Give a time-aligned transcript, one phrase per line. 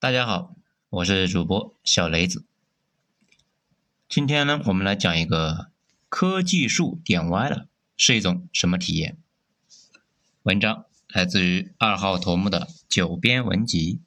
[0.00, 0.54] 大家好，
[0.90, 2.44] 我是主播小雷子。
[4.08, 5.72] 今天呢，我们来讲一个
[6.08, 9.18] 科技树点歪了是一种什么体验。
[10.44, 13.98] 文章来自于二号头目的九编文集。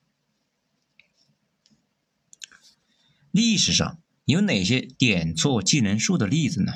[3.31, 6.71] 历史上有哪些点错技能树的例子呢？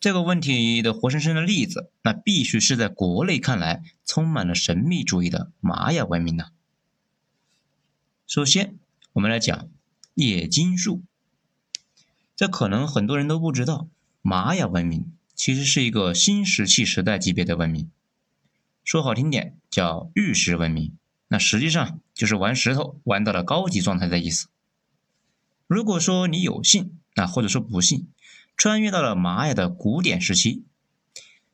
[0.00, 6.46] 这个问题的活生生的例子，那必须是在国内看来充满了神秘主义的玛雅文明呢。
[8.30, 8.78] 首先，
[9.14, 9.68] 我们来讲
[10.14, 11.02] 冶金术。
[12.36, 13.88] 这可能很多人都不知道，
[14.22, 17.90] 玛雅文明其实是一个新石器时代级别的文明。
[18.84, 20.96] 说好听点叫玉石文明，
[21.26, 24.46] 那实际上就是玩石头玩到了高级状态的意思。
[25.66, 28.06] 如果说你有幸，那或者说不幸，
[28.56, 30.62] 穿越到了玛雅的古典时期，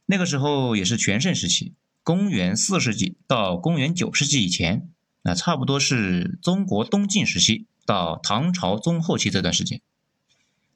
[0.04, 1.72] 那个时候也是全盛时期，
[2.02, 4.90] 公元四世纪到公元九世纪以前。
[5.26, 9.80] 那差不多是中国东晋时期到唐朝中后期这段时间，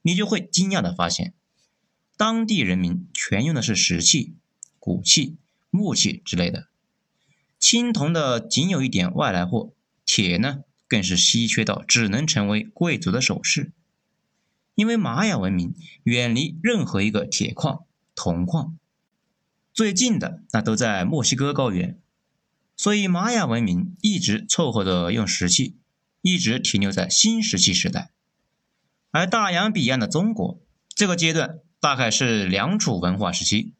[0.01, 1.33] 你就会惊讶的发现，
[2.17, 4.35] 当地人民全用的是石器、
[4.77, 5.37] 骨器、
[5.69, 6.67] 木器之类的，
[7.59, 9.71] 青铜的仅有一点外来货，
[10.05, 13.71] 铁呢更是稀缺到只能成为贵族的首饰，
[14.75, 18.77] 因为玛雅文明远离任何一个铁矿、铜矿，
[19.73, 22.00] 最近的那都在墨西哥高原。
[22.81, 25.77] 所以，玛雅文明一直凑合着用石器，
[26.23, 28.09] 一直停留在新石器时代。
[29.11, 33.75] 而大洋彼岸的中国，这个阶段大概是良渚文化时期，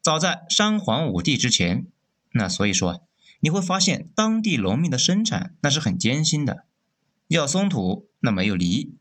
[0.00, 1.86] 早在三皇五帝之前。
[2.32, 3.06] 那所以说，
[3.40, 6.64] 你会发现当地农民的生产那是很艰辛的，
[7.28, 8.94] 要松土那没有犁，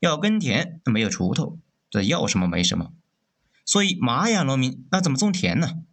[0.00, 1.56] 要耕田那没有锄头，
[1.88, 2.92] 这要什么没什么。
[3.64, 5.84] 所以，玛雅农民那怎么种田呢？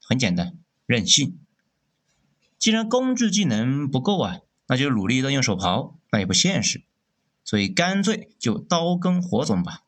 [0.00, 1.38] 很简单，任性。
[2.62, 6.84] 既然工具技能不够啊，那就努力的用手刨，那也不现实，
[7.42, 9.82] 所以干脆就刀耕火种吧。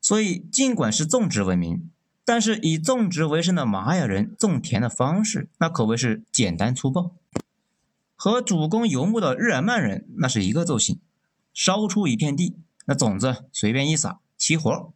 [0.00, 1.90] 所以尽管是种植文明，
[2.24, 7.14] 但是以种植为生的玛雅人种田的方式，那可谓是简单粗暴，
[8.16, 10.98] 和主攻游牧的日耳曼人那是一个奏型。
[11.52, 12.56] 烧出一片地，
[12.86, 14.94] 那种子随便一撒，齐活。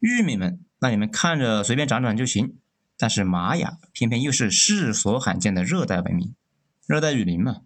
[0.00, 2.56] 玉米们，那你们看着随便长长就行。
[3.00, 6.34] 但是玛雅偏偏又是世所罕见的热带文明，
[6.84, 7.62] 热带雨林嘛，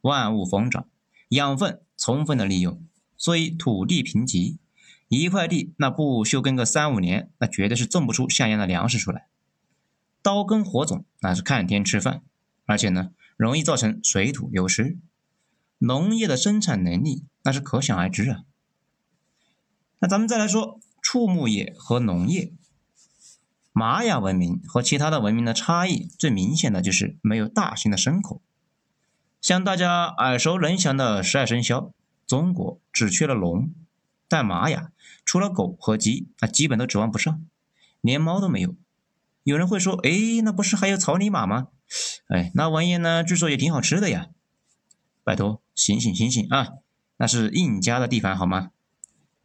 [0.00, 0.88] 万物疯长，
[1.28, 2.84] 养分充分的利用，
[3.16, 4.56] 所以土地贫瘠，
[5.06, 9.28] 一块地那不休耕个三五年，那绝对是种不出像样的粮食出来。
[10.22, 12.22] 刀耕火种那是看天吃饭，
[12.66, 14.98] 而且呢容易造成水土流失，
[15.78, 18.42] 农业的生产能力那是可想而知啊。
[20.00, 22.52] 那咱们再来说畜牧业和农业。
[23.76, 28.40] 玛雅文明和其他的文明的差异，最明显的就是没有大型的牲口。
[29.40, 31.90] 像大家耳熟能详的十二生肖，
[32.24, 33.70] 中国只缺了龙，
[34.28, 34.92] 但玛雅
[35.24, 37.44] 除了狗和鸡，那基本都指望不上，
[38.00, 38.76] 连猫都没有。
[39.42, 41.66] 有人会说，哎，那不是还有草泥马吗？
[42.28, 44.28] 哎，那玩意呢，据说也挺好吃的呀。
[45.24, 46.68] 拜托，醒醒醒醒啊！
[47.16, 48.70] 那是印加的地盘好吗？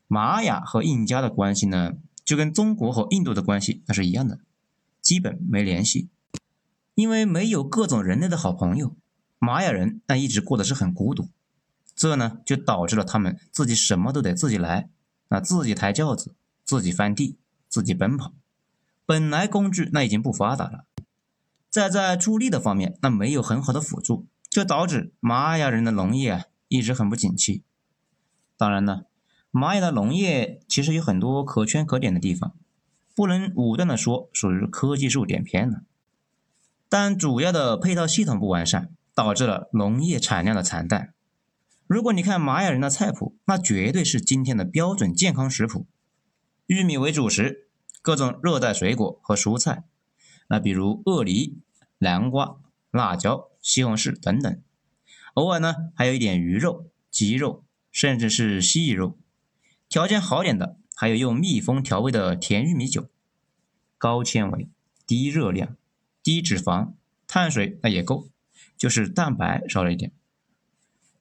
[0.07, 1.93] 玛雅和印加的关系呢？
[2.29, 4.37] 就跟中国和印度的关系那是一样的，
[5.01, 6.09] 基本没联系，
[6.93, 8.95] 因为没有各种人类的好朋友，
[9.39, 11.29] 玛雅人那一直过得是很孤独，
[11.95, 14.89] 这呢就导致了他们自己什么都得自己来，
[15.29, 18.31] 那自己抬轿子，自己翻地，自己奔跑，
[19.07, 20.85] 本来工具那已经不发达了，
[21.71, 27.63] 再在助力的方面那没有很好的辅助，就导致玛雅人的农业啊一直很不景气，
[28.55, 29.05] 当然呢。
[29.51, 32.55] 玛雅的农业其实有很多可圈可点的地方，
[33.15, 35.81] 不能武断的说属于科技树点偏了，
[36.87, 41.13] 但主要的配套系统不完善，导致了农业产量的惨淡。
[41.87, 45.87] 如果你看玛雅人的菜谱，那绝对是今天的标准健康食谱，
[46.67, 47.67] 玉米为主食，
[48.03, 49.83] 各种热带水果和蔬菜，
[50.47, 51.57] 那比如鳄梨、
[51.97, 52.57] 南瓜、
[52.91, 54.61] 辣椒、西红柿等等，
[55.33, 59.17] 偶尔呢还有一点鱼肉、鸡肉，甚至是蜥蜴肉。
[59.89, 63.09] 条件好点的，还有用蜜蜂调味的甜玉米酒，
[63.97, 64.69] 高纤维、
[65.07, 65.75] 低热量、
[66.21, 66.91] 低脂肪，
[67.27, 68.29] 碳水那也够，
[68.77, 70.11] 就是蛋白少了一点。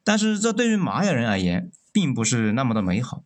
[0.04, 3.24] 但是这对于玛雅人而言，并不是那么的美好，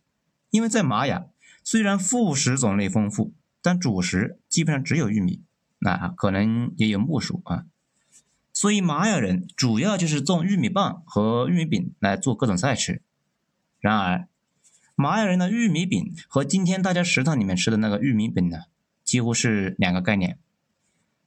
[0.49, 1.25] 因为在玛雅，
[1.61, 5.41] 虽然副食种类丰富，但主食基本上只有玉米，
[5.79, 7.65] 那可能也有木薯啊。
[8.53, 13.01] 所以玛雅人主要就是种玉米棒和玉米饼来做各种菜吃。
[13.79, 14.29] 然而，
[15.03, 18.59] 玛雅人的玉米饼和今天大家食堂里面吃的那个玉米饼呢，
[19.03, 20.39] 几乎是两个概念。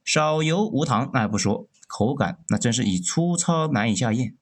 [0.03, 4.35] 少油无糖那还不说，口感那真是以粗糙难以下咽。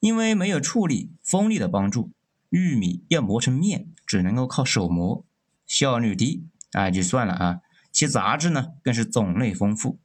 [0.00, 2.10] 因为没有处理风力的帮助，
[2.50, 5.24] 玉米要磨成面，只能够靠手磨，
[5.66, 7.60] 效率低啊，就算了啊。
[7.90, 9.98] 其杂质呢，更是种类丰富。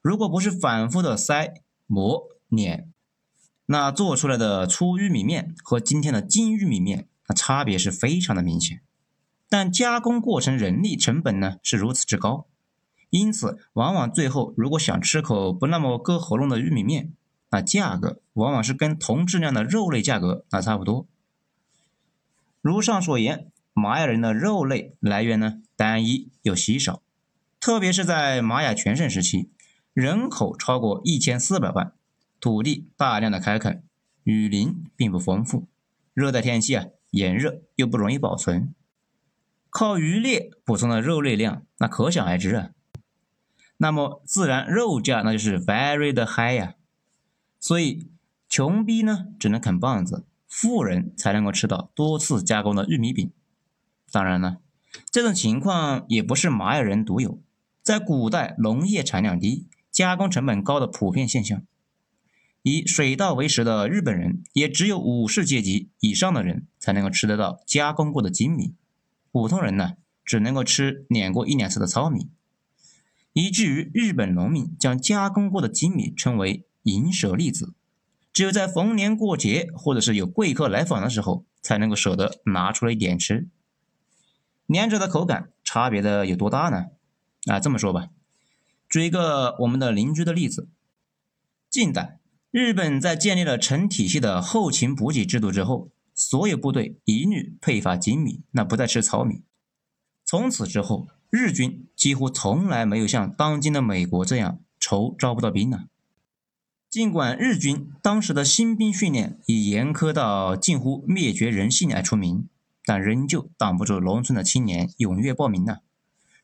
[0.00, 1.52] 如果不是反复的筛、
[1.86, 2.90] 磨、碾，
[3.66, 8.80] 那做出来的粗玉米面和今天的精玉米面，那差别是非常的明显。
[9.48, 12.46] 但加工过程人力成本呢是如此之高，
[13.10, 17.12] 因此往往最后如果想吃口不那么割喉咙的玉米面，
[17.50, 21.06] 那价格往往是跟同质量的肉类价格那差不多。
[22.60, 27.00] 如上所言，玛雅人的肉类来源呢单一又稀少。
[27.60, 29.50] 特别是在玛雅全盛时期，
[29.92, 31.92] 人口超过一千四百万，
[32.40, 33.84] 土地大量的开垦，
[34.24, 35.68] 雨林并不丰富，
[36.12, 38.74] 热带天气啊炎热又不容易保存，
[39.70, 42.70] 靠渔猎补充的肉类量那可想而知啊。
[43.78, 46.74] 那么自然肉价那就是 very 的 high 呀，
[47.60, 48.10] 所以
[48.48, 53.30] 穷逼呢只能啃棒子，富人才能够吃到多次加工的玉米饼。
[54.10, 54.58] 当然了，
[55.10, 57.38] 这种情况也不是玛雅人独有。
[57.82, 61.62] 在古代，农业产量低、加工成本高的普遍现象。
[62.68, 68.74] 以水稻为食的日本人，也只有武士阶级以上的人才能够吃得到加工过的精米，
[69.30, 69.92] 普通人呢，
[70.24, 72.28] 只能够吃碾过一两次的糙米。
[73.32, 77.72] 以至于日本农民将加工过的精米称为“银舍利子”，
[78.34, 83.46] 只有在逢年过节或者是有贵客来访的时候，才能够舍得拿出来一点吃。
[84.66, 86.86] 两者的口感差别的有多大呢？
[87.44, 88.08] 啊，这么说吧，
[88.88, 90.68] 举一个我们的邻居的例子。
[91.70, 92.15] 近代，
[92.56, 99.42] 日本在建立了成体系的后勤补给制度之后，所有部队一律配发精米，那不再吃糙米。
[100.24, 105.88] 从此之后，日军几乎从来没有像当今的美国这样愁招不到兵了。
[106.88, 112.48] 尽管日军当时的新兵训练以严苛到近乎灭绝人性而出名，
[112.86, 115.80] 但仍旧挡不住农村的青年踊跃报名呢。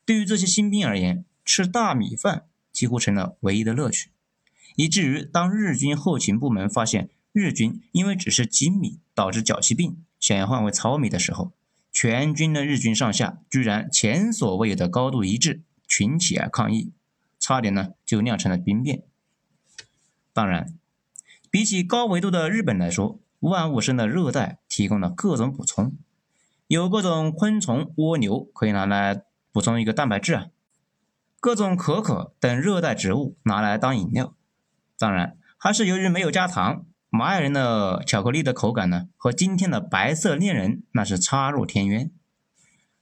[0.05, 4.11] 对于这些新兵而言，吃大米饭几乎成了唯一的乐趣，
[4.75, 11.51] 以至于当日军后勤部门发现日军因为只是精米导致脚气病，想要换为糙米的时候，
[11.91, 16.91] 全军的日军上下居然前所未有的高度一致，群起而抗议，
[17.39, 19.03] 差点呢就酿成了兵变。
[20.31, 20.77] 当然，
[21.51, 25.95] 比起高纬度的日本来说，万物生的热带提供了各种补充，
[26.67, 29.23] 有各种昆虫、蜗牛可以拿来。
[29.53, 30.47] 补充一个蛋白质啊，
[31.39, 34.35] 各种可可等热带植物拿来当饮料。
[34.97, 42.11] 当然，还是由于没有加糖，玛雅人的巧克力的口感呢，和今天的白色恋人那是差若天渊。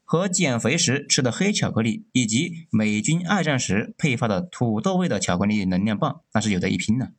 [0.04, 7.14] 和减肥时吃的黑巧克力，以及美军二战时配发的土豆味的巧克力能量棒，那是有的一拼的。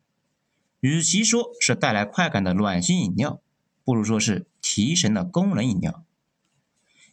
[0.81, 3.41] 与其说是带来快感的暖心饮料，
[3.85, 6.05] 不如说是提神的功能饮料。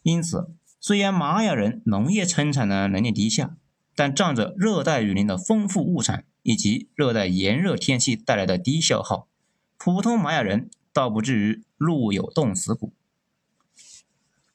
[0.02, 0.54] 因此。
[0.82, 3.54] 虽然玛雅人农业生产的能力低下，
[3.94, 9.28] 但仗着热带雨林的丰富物产以及热带炎热天气带来的低消耗，
[9.76, 12.92] 普通玛雅人倒不至于路有冻死骨。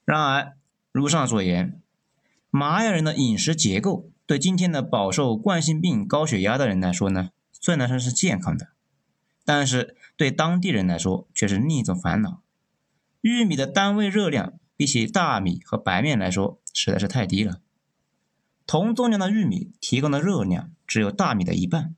[0.04, 0.58] 然而，
[0.92, 1.82] 如上所言，
[2.50, 8.70] 玛雅人的饮食结构对今天的饱受冠心病、高血压的人来说呢，虽然说是健康的，
[9.44, 12.42] 但是对当地人来说却是另一种烦恼。
[13.22, 14.54] 玉米的单位热量。
[14.78, 17.62] 比起大米和白面来说，实在是太低了。
[18.68, 21.96] 同重量的玉米提供的热量只有大米的一半，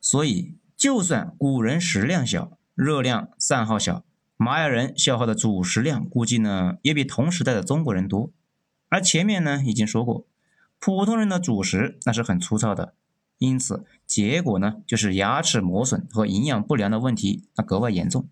[0.00, 4.04] 所以就算古人食量小，热量散耗小，
[4.36, 8.30] 玛雅人消耗的主食量估计呢也比同时代的中国人多。
[8.88, 10.26] 而前面呢已经说过，
[10.78, 12.94] 普通人的主食那是很粗糙的，
[13.38, 18.28] 因此结果呢就是牙齿磨损和营养不良的问题那格外严重。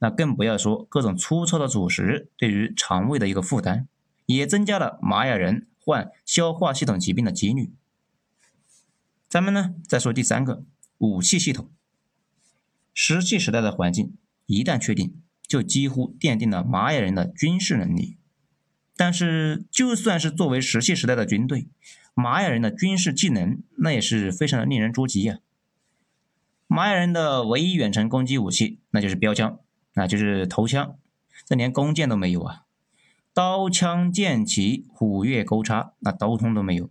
[0.00, 3.86] 那更不要说各种粗糙的主食对于肠胃的一个负担，
[4.26, 7.72] 也增加了玛雅人患消化系统疾病的几率。
[9.28, 10.64] 咱们呢再说第三个
[10.98, 11.70] 武器系统。
[12.94, 18.16] 石器时代的环境一旦确定，就几乎奠定了玛雅人的军事能力。
[18.96, 21.68] 但是就算是作为石器时代的军队，
[22.14, 25.38] 玛雅人的军事技能那也是非常的令人捉急呀。
[26.66, 29.58] 玛雅人的唯一远程攻击武器那就是标枪。
[29.94, 30.96] 那就是头枪，
[31.44, 32.64] 这连弓箭都没有啊！
[33.34, 36.90] 刀枪剑戟虎跃钩叉，那刀通都没有。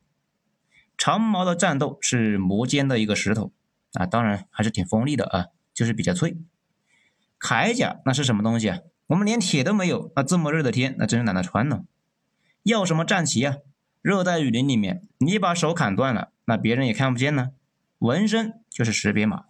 [0.98, 3.52] 长矛的战斗是磨尖的一个石头
[3.94, 6.38] 啊，当然还是挺锋利的啊，就是比较脆。
[7.40, 8.80] 铠甲那是什么东西啊？
[9.08, 11.84] 我们连铁都没有，那这么热的天，那真是懒得穿了。
[12.64, 13.58] 要什么战旗啊？
[14.02, 17.52] 热带雨林里面，你把手砍断了，那别人也看不见呢。
[18.00, 19.46] 纹身就是识别码。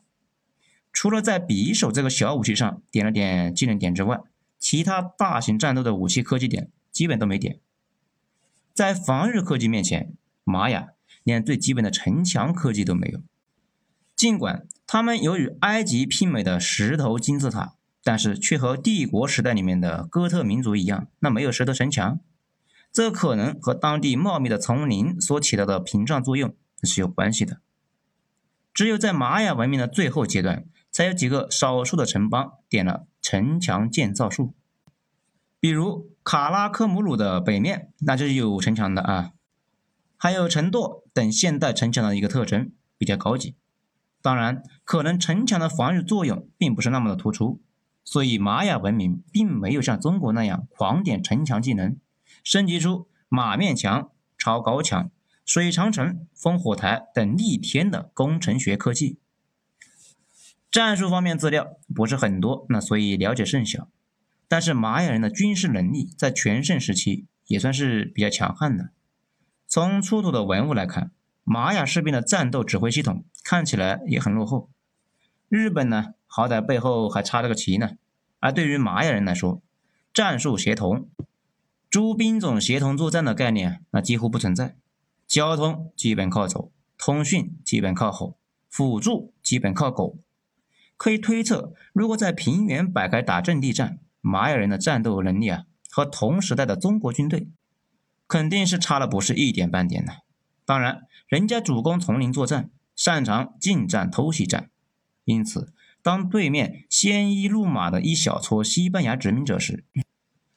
[0.91, 4.19] 除了在匕首这个小武器上点了点技能点之外，
[4.59, 7.59] 其他大型战斗的武器科技点基本都没点。
[8.73, 10.89] 在防御科技面前，玛雅
[11.23, 13.21] 连最基本的城墙科技都没有。
[14.15, 22.19] 尽管他们有与埃及媲美的石头金字塔，但是却和帝国时代里面的哥特民族一样，那没有石头城墙。
[22.91, 27.61] 这可能和当地茂密的丛林所起到的屏障作用是有关系的。
[28.73, 34.53] 只有在玛雅文明的最后阶段，才有几个少数的城邦点了城墙建造术。
[35.59, 39.31] 比如卡拉科姆鲁的北面，那就是有城墙的啊。
[40.17, 43.55] 还有城垛等现代城墙的一个特征，比较高级。
[44.21, 47.59] 当然，可能城墙的防御作用并不是那么的突出，
[48.03, 51.97] 所以玛雅文明并没有像中国那样狂点城墙技能，
[52.43, 55.09] 升级出马面墙、超高墙。
[55.43, 59.17] 水长城、烽火台等逆天的工程学科技，
[60.69, 63.89] 战术方面资料不是很多，那所以了解甚小。
[64.51, 68.89] 但是玛雅人的军事能力在全盛时期也算是比较强悍的。
[69.65, 71.11] 从出土的文物来看，
[71.45, 74.69] 玛雅士兵的战斗指挥系统看起来也很落后。
[75.47, 77.91] 日本呢，好歹背后还插了个旗呢。
[78.41, 79.61] 而对于玛雅人来说，
[80.13, 81.07] 战术协同、
[81.89, 84.75] 诸兵种协同作战的概念那几乎不存在。
[85.25, 90.17] 交通基本靠走，通讯基本靠吼，辅助基本靠狗。
[90.97, 97.49] 可以推测，如果在平原摆开打阵地战，玛雅人的战斗能力啊，和同时代的中国军队
[98.27, 100.23] 肯定是差了不是一点半点的。
[100.63, 104.69] 当然，人家主攻丛林作战，擅长近战偷袭战，
[105.25, 109.83] 因此，当对面鲜衣怒马的一小撮西班牙殖民者时，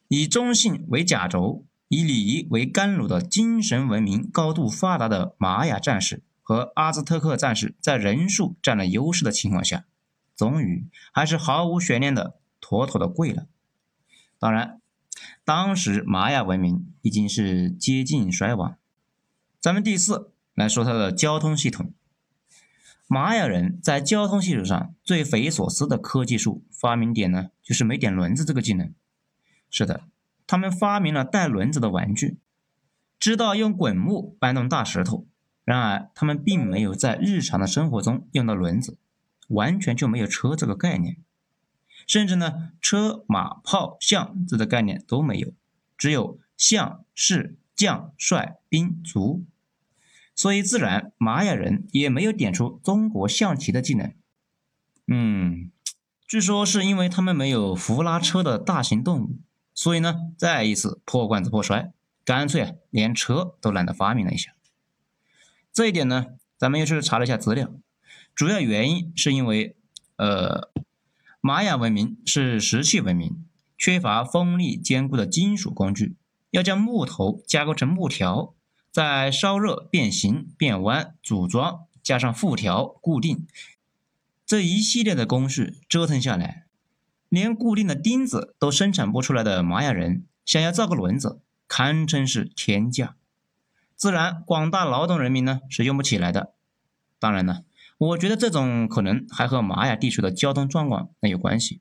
[0.08, 1.64] 以中性为甲轴。
[1.88, 9.84] 以礼仪为甘露的精神文明高度发达的玛雅战士和阿兹特克战士在人数占了优势的情况下，
[10.34, 13.46] 终于还是毫无悬念的妥妥的跪了。
[14.38, 14.80] 当然，
[15.44, 18.76] 当时玛雅文明已经是接近衰亡。
[19.60, 21.92] 咱们第四来说它的交通系统。
[23.06, 28.92] 玛雅人在交通系统上最匪夷所思的科技术发明点呢，就是没点轮子这个技能。
[29.70, 30.04] 是的。
[30.46, 32.36] 他们发明了带轮子的玩具，
[33.18, 35.26] 知道用滚木搬动大石头。
[35.64, 38.98] 然而，他们并没有在日常的生活中用到轮子，
[39.48, 41.16] 完全就没有车这个概念。
[42.06, 45.52] 甚至呢，车马炮象这个概念都没有，
[45.96, 49.44] 只有象士将帅兵卒。
[50.34, 54.12] 所以，自然玛雅人也没有点出中国象棋的技能。
[55.06, 55.70] 嗯，
[56.26, 59.38] 据说是因为他们没有扶拉车的大型动物。
[59.76, 61.92] 所以呢，再一次破罐子破摔，
[62.24, 64.54] 干脆啊，连车都懒得发明了一下。
[65.72, 67.72] 这一点呢，咱们又是查了一下资料，
[68.34, 69.76] 主要原因是因为，
[70.16, 70.70] 呃，
[71.46, 73.44] 玛雅文明是石器文明，
[73.76, 76.16] 缺乏锋利坚固的金属工具，
[76.50, 78.54] 要将木头加工成木条，
[78.90, 83.46] 再烧热变形变弯组装，加上复条固定，
[84.46, 86.64] 这一系列的工序折腾下来。
[87.28, 93.16] 连固定的钉子都生产不出来的玛雅人，想要造个轮子，堪称是天价。
[93.94, 96.54] 自然，广大劳动人民呢是用不起来的。
[97.18, 97.64] 当然了，
[97.98, 101.80] 我觉得这种可能还和玛雅地区的交通状况很有关系。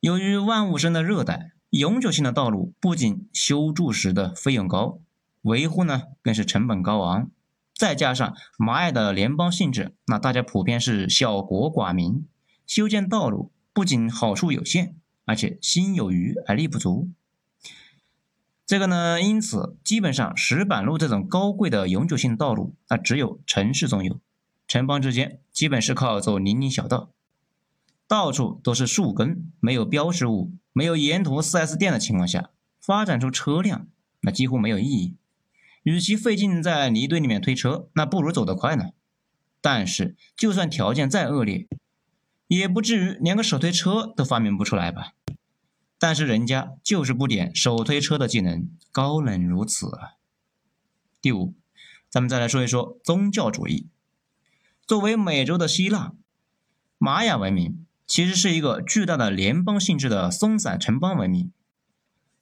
[0.00, 4.98] 由于万物生的热带，永久性的道路不仅修筑时的费用高，
[5.42, 7.30] 维护呢更是成本高昂。
[7.74, 12.26] 再加上玛雅的联邦性质，那大家普遍是小国寡民，
[12.66, 13.52] 修建道路。
[13.72, 17.10] 不仅好处有限，而且心有余而力不足。
[18.64, 24.18] 这个呢，因此基本上石板路这种高贵的永久性道路，那只有城市中有。
[24.66, 27.10] 城邦之间基本是靠走泥泞小道，
[28.08, 33.88] 到处都是树根，没有标识物，没有沿途 4S 店的情况下，发展出车辆
[34.20, 35.16] 那几乎没有意义。
[35.82, 38.90] 与其费劲在泥堆里面推车，那不如走得快呢。
[39.60, 41.68] 但是，就算条件再恶劣，
[42.48, 45.12] 也不至于连个手推车都发明不出来吧？
[45.98, 50.18] 但是人家就是不点手推车的技能，高冷如此啊！
[51.22, 51.54] 第五，
[52.10, 53.86] 咱们再来说一说宗教主义。
[54.86, 56.12] 作为美洲的希腊，
[56.96, 61.50] 玛雅文明其实是一个巨大的联邦性质的松散城邦文明。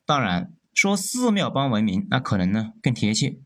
[0.04, 3.38] 当然，说寺庙邦文明那可能呢更贴切，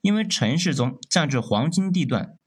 [0.00, 2.38] 因为城市中占据黄金地段、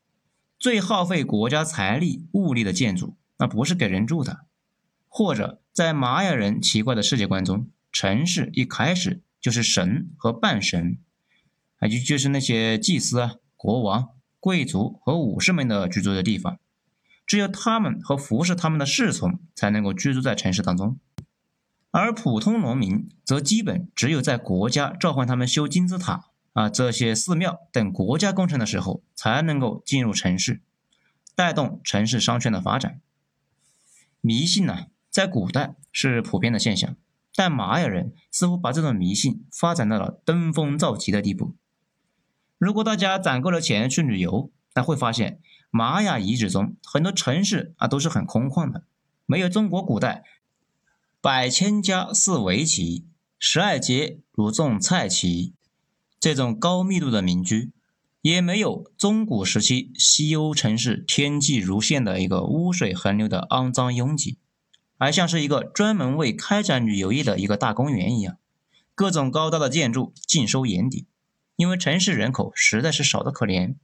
[0.57, 3.15] 最耗费国家财力物力的建筑。
[3.37, 4.47] 那不是给人住的，
[5.07, 10.97] 或者在玛雅人奇怪的世界观中，城市一开始就是神和半神，
[11.77, 14.09] 啊，就就是那些祭司啊、国王、
[14.39, 16.60] 贵族和武士们的居住的地方。
[17.25, 20.98] 只有他们和服侍他们的侍从才能够居住在城市当中，
[21.91, 30.62] 而普通农民则基本只有在国家召唤他们修金字塔啊这些寺庙等国家工程的时候，才能够进入城市，
[31.36, 33.00] 带动城市商圈的发展。
[34.22, 36.96] 迷信呢，在古代是普遍的现象，
[37.36, 41.53] 但玛雅人似乎把这种迷信发展到了登峰造极的地步。
[42.59, 45.39] 如果大家攒够了钱去旅游，那会发现
[45.71, 48.83] 玛雅遗址中很多城市啊都是很空旷的，
[49.25, 50.23] 没有中国古代
[51.19, 53.05] 百千家似围棋、
[53.39, 55.53] 十二街如种菜畦
[56.19, 57.71] 这种高密度的民居。
[58.21, 64.37] 也没有中古时期西欧城市天际如线的一个污水横流的肮脏拥挤，
[64.97, 68.37] 而像是一个专门为开展旅游业的一个大公园一样，
[68.93, 71.07] 各种高大的建筑尽收眼底。
[71.59, 73.75] 因为城市人口实在是少得可怜，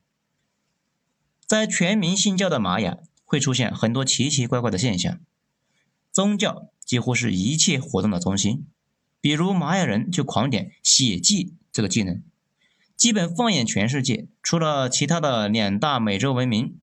[1.46, 5.20] 在全民信教的玛雅会出现很多奇奇怪怪的现象，
[6.10, 8.66] 宗教几乎是一切活动的中心。
[9.20, 12.24] 比如玛雅人就狂点血祭这个技能。
[12.96, 16.80] 基本放眼全世界，除了其他的两大美洲文明，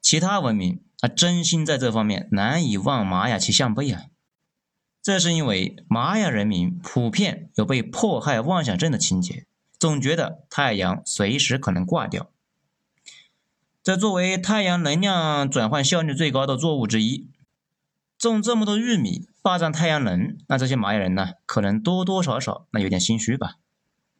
[0.00, 4.04] 其他文明啊，真心在这方面难以望玛雅其项背啊。
[5.02, 9.46] 这是因为玛雅人民普遍有被迫害妄想症的情节，
[9.80, 12.30] 总觉得太阳随时可能挂掉。
[13.82, 17.30] 这作为太阳能量转换效率最高的作物之一，
[18.18, 23.56] 种这么多玉米霸占太阳能，那这些玛雅人呢，可能多多少少那有点心虚吧？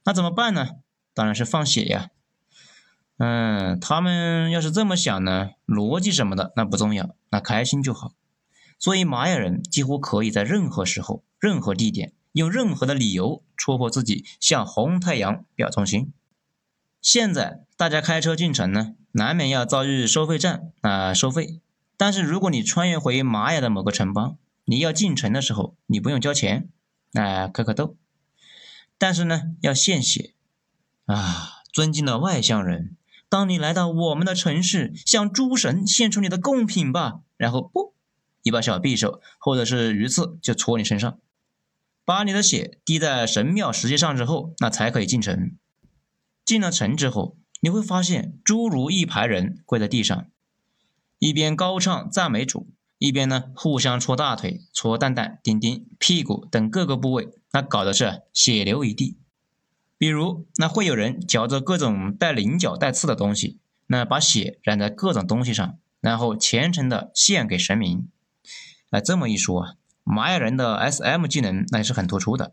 [0.05, 0.69] 那怎么办呢？
[1.13, 2.09] 当然是放血呀，
[3.19, 8.15] 嗯，他们要是这么想呢，逻辑什么的那不重要，那开心就好。
[8.79, 16.13] 所以玛雅人几乎可以在任何时候、任何地点，用任何的理由戳破自己向红太阳表忠心。
[17.01, 21.61] 现在大家开车进城呢，难免要遭遇收费站啊收费。
[21.97, 26.69] 但是如果你穿越回玛雅的某个城邦，你要进城的时候，你不用交钱，
[27.13, 27.97] 那可可豆。
[28.97, 30.35] 但是呢，要献血。
[31.07, 32.97] 啊，尊敬的外乡人，
[33.29, 37.21] 当你来到我们的城市，向诸神献出你的贡品吧。
[37.37, 37.95] 然后，不，
[38.43, 41.19] 一把小匕首或者是鱼刺就戳你身上，
[42.11, 45.57] 把你的血滴在神庙石阶上之后，那才可以进城。
[46.45, 50.27] 进了城之后，你会发现诸如一排人跪在地上，
[51.21, 52.67] 一边高唱赞美主，
[52.99, 59.17] 一边呢互相戳大腿、戳蛋蛋、丁丁、屁股等各个部位，那搞的是血流一地。
[59.97, 68.09] 比如，那会有人嚼着各种带棱角、带刺的东西，那把血染在各种东西上，然后虔诚的献给神明。
[68.91, 72.53] 那这么一说啊，玛雅人的 S.M 技能那也是很突出的。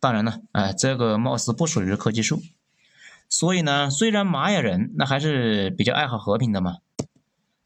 [0.00, 2.42] 当然了，啊，这个貌似不属于科技树。
[3.28, 6.78] 所以呢，虽然玛雅人那还是比较爱好和平的嘛，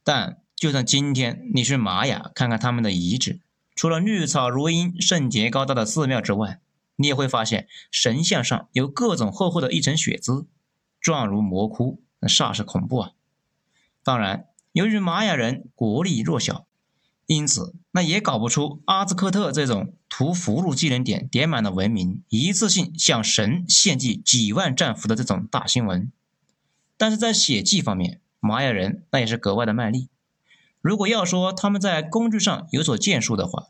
[0.02, 3.40] 但就算今天你去玛雅看看他们的遗址，
[3.76, 6.60] 除了绿草如茵、圣洁高大的寺庙之外，
[6.96, 10.46] 你也会发现神像上有各种厚厚的一层血渍，
[11.00, 13.10] 状如魔窟，那煞是恐怖啊！
[14.02, 16.66] 当然，由于玛雅人国力弱小，
[17.34, 26.12] 因此那也搞不出阿兹克特这种图俘虏技能点点满的文明，一次性向神献祭几万战俘的这种大新闻。
[26.96, 30.08] 但是在血祭方面，玛雅人那也是格外的卖力。
[30.80, 33.68] 如果要说他们在工具上有所建树的话，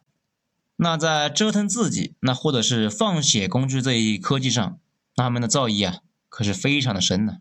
[0.76, 4.78] 那在折腾自己，那或者是放血工具这一科技上，
[5.14, 5.98] 他们的造诣啊，
[6.28, 7.38] 可是非常的深呢。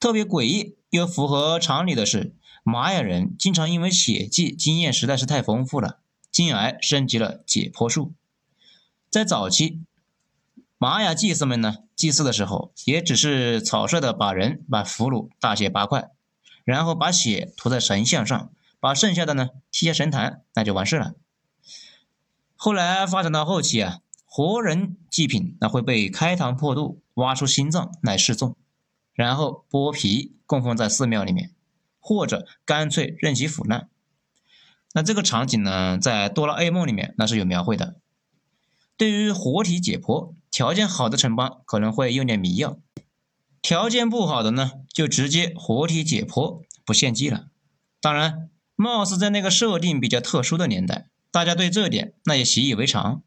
[0.00, 2.34] 特别诡异又符合常理的是，
[2.66, 6.00] 玛雅人经常因为血祭经验实在是太丰富了，
[6.32, 8.14] 进而升级了解剖术。
[9.10, 9.82] 在早期，
[10.78, 16.10] 玛雅祭司们呢，祭祀的时候也只是草率的把人把俘虏大卸八块，
[16.64, 18.50] 然后把血涂在神像上，
[18.80, 21.14] 把剩下的呢贴神坛，那就完事了。
[22.56, 28.56] 后来发展到后期啊，活人祭品那会被开膛破肚，挖出心脏来示众，
[29.12, 31.50] 然后剥皮供奉在寺庙里面，
[32.04, 33.88] 或者干脆任其腐烂。
[34.92, 37.96] 那这个场景呢，在哆啦 A 梦里面那是有描绘的。
[38.98, 42.78] 对于活体解剖，条件好的城邦可能会用点迷药，
[43.62, 47.46] 条件不好的呢，就直接活体解剖不献祭了。
[48.00, 51.08] 当然，貌似在那个设定比较特殊的年代。
[51.30, 53.22] 大家对这点那也习以为常，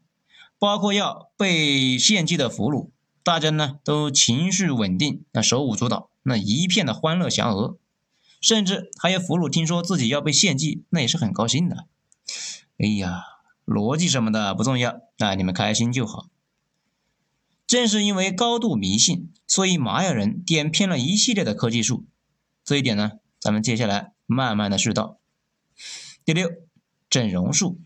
[0.58, 2.88] 包括要被献祭的俘虏，
[3.22, 7.76] 大家呢都情绪稳定，那手舞足蹈，那一片的欢乐祥和，
[8.40, 11.86] 甚至还有俘虏听说自己要被献祭，那也是很高兴的。
[12.78, 13.24] 哎呀，
[13.66, 16.28] 逻辑什么的不重要，那你们开心就好。
[17.66, 22.06] 正是因为高度迷信，所以玛雅人点偏了一系列的科技树，
[22.64, 25.18] 这一点呢，咱们接下来慢慢的说到。
[26.24, 26.50] 第六，
[27.10, 27.78] 整容术。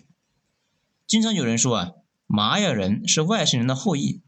[1.06, 1.92] 经常有人说啊，
[2.26, 4.20] 玛雅人是外星人的后裔，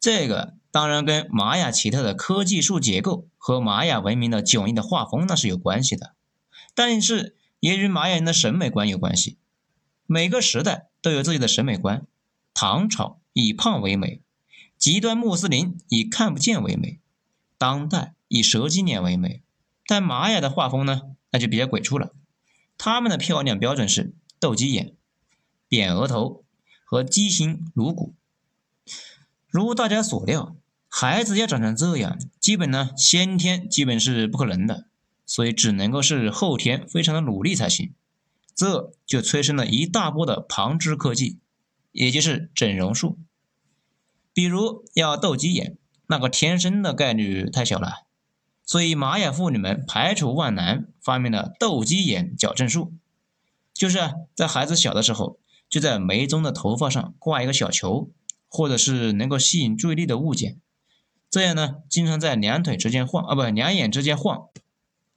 [0.00, 6.14] 这个当然跟玛雅奇特的科技树结构和玛雅文明的迥异的画风那是有关系的，
[6.74, 9.36] 但是也与玛雅人的审美观有关系。
[10.06, 12.06] 每个时代都有自己的审美观，
[12.54, 14.22] 唐朝以胖为美，
[14.78, 17.00] 极端穆斯林以看不见为美，
[17.58, 19.42] 当代以蛇精脸为美。
[19.86, 22.14] 但玛雅的画风呢，那就比较鬼畜了。
[22.78, 24.94] 他们的漂亮标准是斗鸡眼、
[25.68, 26.44] 扁额头
[26.86, 28.14] 和畸形颅骨。
[29.48, 30.56] 如大家所料，
[30.96, 34.86] 孩子要长成这样，基本呢先天基本是不可能的，
[35.26, 37.92] 所以只能够是后天非常的努力才行。
[38.54, 41.40] 这就催生了一大波的旁支科技，
[41.90, 43.18] 也就是整容术。
[44.32, 45.76] 比如要斗鸡眼，
[46.06, 48.04] 那个天生的概率太小了。
[48.64, 52.92] 所以，玛雅妇女们排除万难，发明了斗鸡眼矫正术，
[53.72, 53.98] 就是
[54.36, 58.12] 在孩子小的时候，就在眉中的头发上挂一个小球，
[58.48, 60.60] 或者是能够吸引注意力的物件，
[61.34, 64.50] 这样呢，经常在两腿之间晃啊，不，两眼之间晃，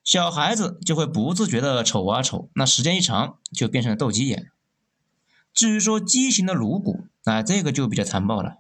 [0.03, 4.49] 小孩子就会不自觉的瞅啊瞅，那时间一长就变成了斗鸡眼。
[5.53, 8.57] 至于说畸形的颅骨，那这个就比较残暴了，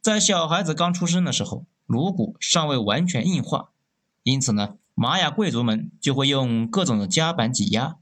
[0.00, 3.72] 在小孩子刚出生的时候，颅骨尚未完全硬化。
[4.22, 7.98] 因此呢，玛雅贵族们就会用各种的夹板挤压，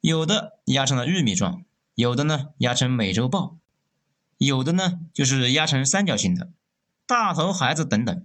[0.00, 1.64] 有的压成了玉米状，
[1.96, 3.56] 有的呢压成美洲豹，
[4.38, 6.50] 有的呢就是压成三角形的
[7.06, 8.24] 大头孩子等等。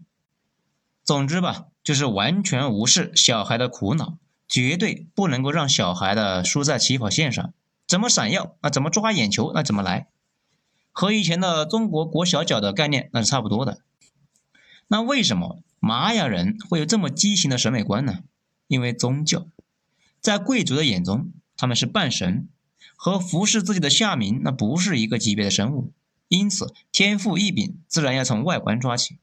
[1.03, 7.53] 总之吧，就是完全无视小孩的苦恼，绝对不能够让小孩的输在起跑线上，
[7.87, 10.07] 怎么闪耀那怎么抓眼球那怎么来，
[10.91, 13.81] 和以前的中国裹小脚的概念那是差不多的。
[14.87, 15.61] 那为什么？
[15.81, 18.19] 玛雅人会有这么畸形的审美观呢？
[18.67, 19.47] 因为宗教，
[20.19, 22.49] 在贵族的眼中，他们是半神，
[22.97, 25.93] 和服侍自己的下民那不是一个级别的生物，
[26.29, 29.17] 因此天赋异禀自然要从外观抓起。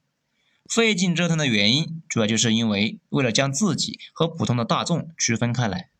[0.69, 5.90] 费劲折腾的原因，主要就是因为为了将自己和普通的大众区分开来。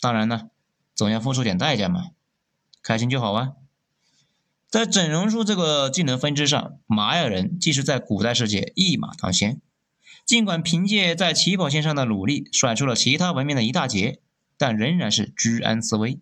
[0.00, 0.50] 当然呢，
[0.94, 2.10] 总要付出点代价嘛，
[2.80, 3.52] 开心就好啊。
[4.68, 9.60] 在整容术这个技能分支上，玛雅人既是在古代世界一马当先。
[10.24, 14.20] 尽管凭借在起跑线上的努力甩出了其他文明的一大截，
[14.56, 16.20] 但仍然是居安思危。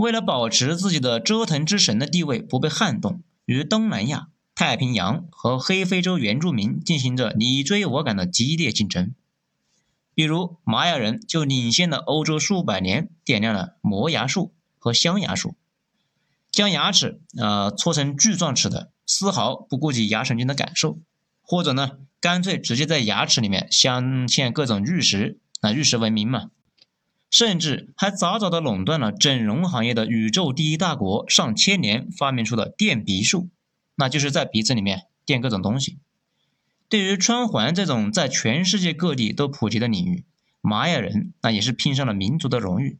[0.00, 9.12] 为了保持自己的折腾之神的地位不被撼动，与东南亚、太平洋和黑非洲原住民进行着你追我赶的激烈竞争。
[10.14, 15.54] 比如，玛雅人就领先了欧洲数百年，点亮了磨牙术和镶牙术，
[16.50, 20.98] 将牙齿啊搓成锯状齿的，丝毫不顾及牙神经的感受，
[21.42, 21.98] 或者呢？
[22.22, 26.50] 干脆直接在牙齿里面镶嵌各种玉石，那玉石文明嘛，
[27.30, 33.48] 甚至还早早的垄断了整容行业的宇宙第一大国上千年发明出的垫鼻术，
[33.94, 35.98] 那就是在鼻子里面垫各种东西。
[36.88, 40.24] 对于穿环这种在全世界各地都普及的领域，
[40.60, 42.98] 玛雅人那也是拼上了民族的荣誉，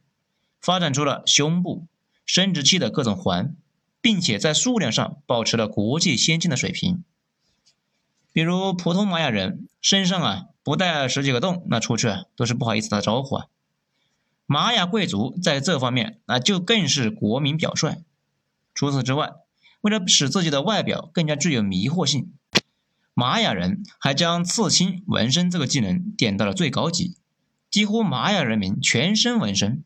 [0.61, 1.85] 发展出了胸部、
[2.25, 3.53] 生殖器的各种环，
[3.99, 7.03] 并且在数量上保持了国际先进的水平。
[8.31, 13.47] 比如普通玛雅人身上啊不带十几个洞，那出去啊都是不好意思打招呼啊。
[14.51, 18.03] 玛雅贵族在这方面那就更是国民表率。
[18.73, 19.31] 除此之外，
[19.79, 22.33] 为了使自己的外表更加具有迷惑性，
[23.13, 27.15] 玛雅人还将刺青纹身这个技能点到了最高级，
[27.69, 29.85] 几乎玛雅人民全身纹身，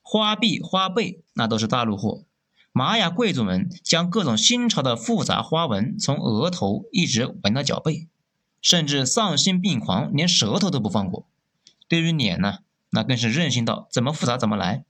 [0.00, 2.24] 花臂花背那都是大陆货。
[2.72, 8.08] 玛雅贵族们将各种新潮的复杂花纹从额头一直纹到脚背，
[8.62, 11.26] 甚至丧心病狂，连舌头都不放过。
[11.86, 12.60] 对于脸呢，
[12.96, 14.84] 那更是任性到怎么复杂怎么来。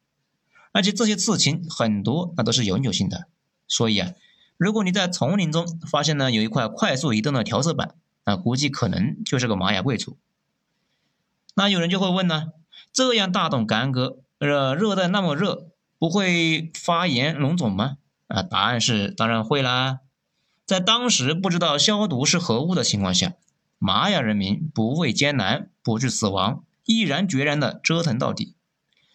[0.70, 3.26] 而且这些刺青很多，那都是永久性的。
[3.66, 4.12] 所以啊，
[4.56, 10.16] 如果你在丛林中发现呢有一块快速移动的调色板，那估计可能就是个玛雅贵族。
[11.56, 12.52] 那有人就会问呢，
[12.92, 15.66] 这样大动干戈，热热带那么热。
[15.98, 17.96] 不会发炎脓肿吗？
[18.28, 20.00] 啊，答案是当然会啦。
[20.66, 23.32] 在当时不知道消毒是何物的情况下，
[23.78, 28.54] 玛雅人民不畏艰难，不惧死亡，毅然决然的折腾到底。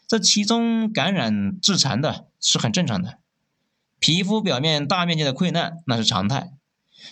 [0.07, 3.17] 这其中感染致残的是很正常的，
[3.97, 6.51] 皮肤表面大面积的溃烂那是常态，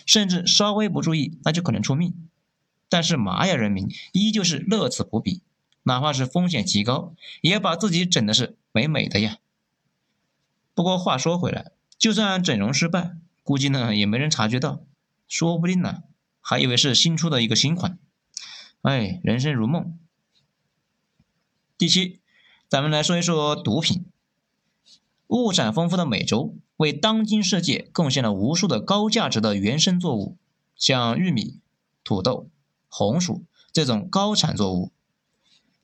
[0.04, 2.14] 甚至稍微不注意那就可能出命。
[2.90, 5.40] 但是玛雅人民依旧是乐此不疲，
[5.84, 9.38] 哪怕是风险极高，也把自己整的是美美的呀。
[10.74, 14.82] 不过话说回来，就算整容失败，估计呢也没人察觉到，
[15.26, 16.02] 说不定呢
[16.40, 17.98] 还以为是新出的一个新款。
[18.82, 19.96] 哎，人生如梦。
[21.80, 22.20] 第七，
[22.68, 24.04] 咱们来说一说毒品。
[25.28, 30.36] 物产丰富的美洲为当今世界贡献了无数的高价值的原生作物，
[30.76, 31.58] 像玉米、
[32.04, 32.50] 土豆、
[32.90, 34.92] 红薯这种高产作物，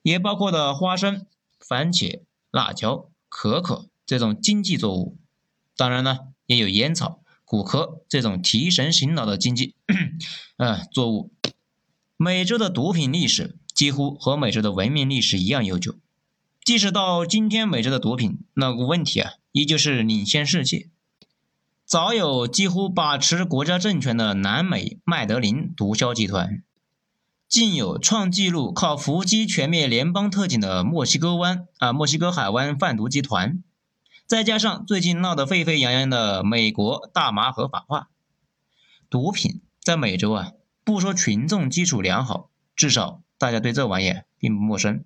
[0.03, 1.25] 也包括的花生、
[1.59, 5.17] 番茄、辣椒、可可这种经济作物。
[5.75, 9.73] 当然呢，也有烟草、骨科这种提神醒脑的经济
[10.57, 11.31] 嗯 作物。
[12.17, 15.93] 美洲的毒品历史几乎和美洲的文明历史一样悠久。
[16.65, 20.89] 即使到今天，美洲的毒品那个问题啊，依旧是领先世界。
[21.85, 26.63] 早有几乎把持国家政权的南美麦德林毒枭集团，
[27.47, 33.61] 竟有创纪录靠伏击全面联邦特警的墨西哥湾啊墨西哥海湾贩毒集团，
[34.25, 38.09] 再加上最近闹得沸沸扬扬的美国大麻合法化，
[39.07, 45.03] 毒品在美洲啊，不说群众基础良好，至少大家对这玩意并不陌生。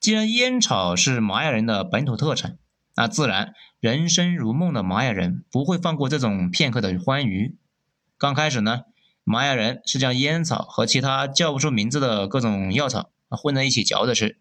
[0.00, 2.58] 既然烟草是玛雅人的本土特产，
[2.94, 7.56] 那自然人生如梦的玛雅人不会放过这种片刻的欢愉。
[8.18, 8.82] 刚开始呢，
[9.24, 14.38] 玛雅人是将烟草和其他叫不出名字的各种药草混在一起嚼着吃，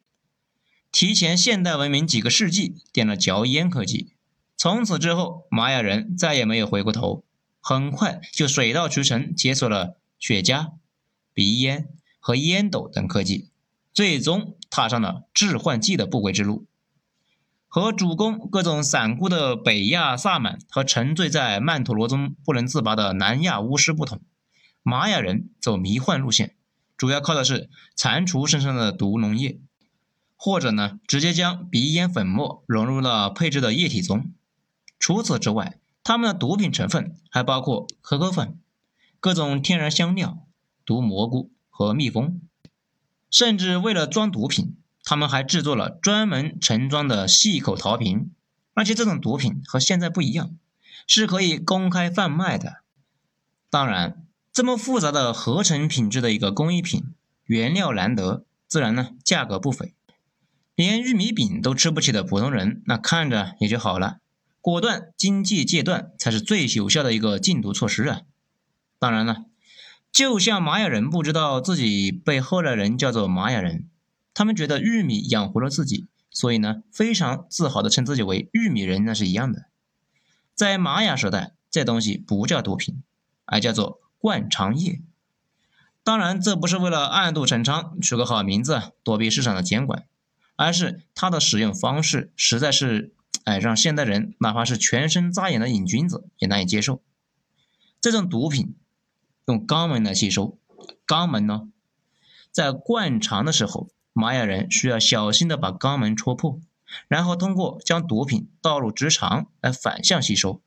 [0.92, 4.14] 提前现代文明几个世纪点了嚼烟科技。
[4.56, 7.24] 从此之后，玛雅人再也没有回过头，
[7.60, 10.74] 很快就水到渠成解锁了雪茄、
[11.34, 11.88] 鼻烟
[12.24, 13.50] 和烟斗等科技。
[13.94, 16.66] 最终踏上了致幻剂的不归之路。
[17.68, 24.22] 和主攻各种散菇的北亚萨满和沉醉在曼陀罗中不能自拔的南亚巫师不同，
[24.82, 26.56] 玛雅人走迷幻路线，
[26.96, 29.60] 主要靠的是蟾蜍身上的毒脓液，
[30.36, 34.32] 或者呢直接将鼻烟粉末融入了配置的液体中。
[34.98, 38.60] 除此之外，他们的毒品成分还包括可可粉、
[39.20, 40.46] 各种天然香料、
[40.86, 42.40] 毒蘑菇和蜜蜂。
[43.32, 48.32] 甚至为了装毒品，他们还制作了专门盛装的细口陶瓶，
[48.76, 50.56] 而且这种毒品和现在不一样，
[51.08, 52.84] 是可以公开贩卖的。
[53.72, 57.04] 当然，这么复杂的合成品质的一个工艺品，
[57.46, 59.96] 原料难得，自然呢价格不菲。
[60.76, 64.20] 连玉米饼都吃不起的普通人，那看着也就好了。
[64.62, 68.22] 果断经济戒断才是最有效的一个禁毒措施啊！
[69.00, 69.46] 当然了。
[70.14, 73.90] 就像玛雅人不知道自己被后来人叫做玛雅人，
[74.36, 79.66] 他们觉得玉米养活了自己，所以呢非常自豪的称自己为玉米人，那是一样的。
[80.54, 83.02] 在玛雅时代，这东西不叫毒品，
[83.46, 85.02] 而叫做灌肠液。
[86.04, 90.06] 当然，这不是为了暗度陈仓取个好名字躲避市场的监管，
[90.56, 97.02] 而是它的使用方式实在是，哎，让现代人哪怕是全身扎眼的瘾君子也难以接受。
[98.00, 98.76] 这种毒品。
[99.46, 100.58] 用肛门来吸收，
[101.06, 101.68] 肛门呢，
[102.52, 106.60] 在灌肠的时候，玛雅人需要小心的把肛门戳破，
[107.08, 110.62] 然后通过将毒品倒入直肠来反向吸收。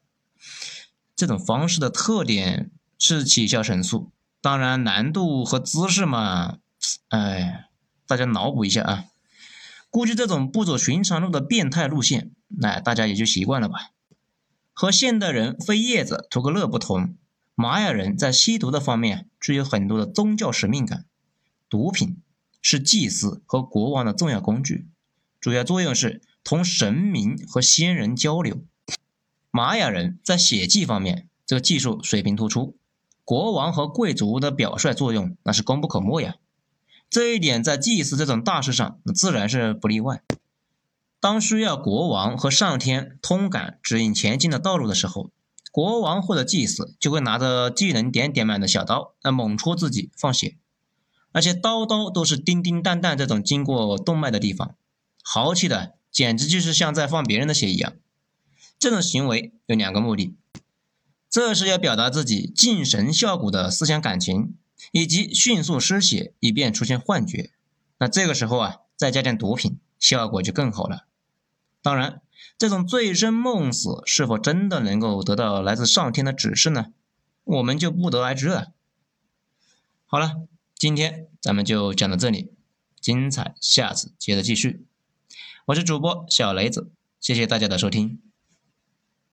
[1.15, 4.11] 这种方式的特点是起效神速，
[4.43, 6.59] 当然难度和姿势嘛，
[7.09, 7.69] 哎，
[8.07, 9.05] 大家脑补一下啊。
[9.89, 13.93] 估计这种不走寻常路的变态路线，那大家也就习惯了吧。
[14.75, 17.17] 和现代人飞叶子图个乐不同。
[17.59, 21.07] 玛雅人在吸毒的方面具有很多的宗教使命感，
[21.71, 22.19] 毒品
[22.61, 24.87] 是祭祀和国王的重要工具，
[25.40, 28.59] 主要作用是同神明和仙人交流。
[29.51, 32.77] 玛雅人在血祭方面，这个技术水平突出，
[33.25, 36.37] 国王和贵族的表率作用那是功不可没呀。
[37.09, 40.23] 这一点在祭祀这种大事上，那自然是不例外。
[41.21, 45.31] 当需要国王和上天通感指引前进的道路的时候。
[45.77, 50.57] 国王或者祭司就会拿着技能点点满的小刀，来猛戳自己放血，
[51.33, 54.75] 而且刀刀都是叮叮当当这种经过动脉的地方，
[55.23, 57.93] 豪气的简直就是像在放别人的血一样。
[58.79, 60.35] 这种行为有两个目的，
[61.29, 64.55] 这是要表达自己敬神效古的思想感情，
[64.93, 67.51] 以及迅速失血以便出现幻觉。
[67.99, 71.05] 那这个时候啊，再加点毒品，效果就更好了。
[71.83, 72.23] 当然。
[72.59, 76.87] 这种醉生梦死是否真的能够得到来自上天的指示呢？
[77.45, 78.73] 我们就不得而知了。
[80.07, 80.33] 好了，
[80.75, 82.53] 今天咱们就讲到这里，
[83.01, 84.85] 精彩下次接着继续。
[85.67, 88.26] 我是主播小雷子，谢谢大家的收听。